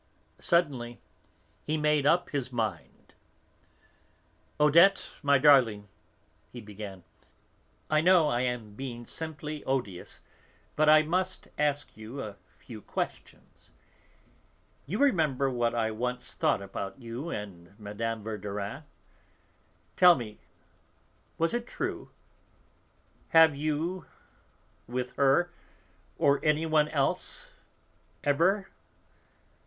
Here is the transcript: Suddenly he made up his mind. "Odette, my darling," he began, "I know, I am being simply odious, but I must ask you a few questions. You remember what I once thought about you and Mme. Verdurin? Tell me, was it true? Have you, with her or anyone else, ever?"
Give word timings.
Suddenly 0.39 0.99
he 1.63 1.77
made 1.77 2.07
up 2.07 2.31
his 2.31 2.51
mind. 2.51 3.13
"Odette, 4.59 5.11
my 5.21 5.37
darling," 5.37 5.89
he 6.51 6.59
began, 6.59 7.03
"I 7.87 8.01
know, 8.01 8.27
I 8.27 8.41
am 8.41 8.73
being 8.73 9.05
simply 9.05 9.63
odious, 9.63 10.19
but 10.75 10.89
I 10.89 11.03
must 11.03 11.49
ask 11.55 11.95
you 11.95 12.19
a 12.19 12.35
few 12.57 12.81
questions. 12.81 13.71
You 14.87 14.97
remember 14.97 15.51
what 15.51 15.75
I 15.75 15.91
once 15.91 16.33
thought 16.33 16.63
about 16.63 16.97
you 16.97 17.29
and 17.29 17.77
Mme. 17.79 18.23
Verdurin? 18.23 18.81
Tell 19.95 20.15
me, 20.15 20.39
was 21.37 21.53
it 21.53 21.67
true? 21.67 22.09
Have 23.29 23.55
you, 23.55 24.05
with 24.87 25.11
her 25.17 25.51
or 26.17 26.43
anyone 26.43 26.87
else, 26.89 27.53
ever?" 28.23 28.67